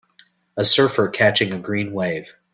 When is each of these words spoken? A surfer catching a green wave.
A 0.57 0.63
surfer 0.63 1.09
catching 1.09 1.53
a 1.53 1.59
green 1.59 1.93
wave. 1.93 2.33